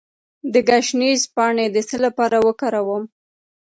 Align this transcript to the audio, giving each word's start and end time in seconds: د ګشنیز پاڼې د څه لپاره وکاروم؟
د 0.53 0.55
ګشنیز 0.69 1.21
پاڼې 1.35 1.65
د 1.71 1.77
څه 1.89 1.97
لپاره 2.05 2.37
وکاروم؟ 2.47 3.03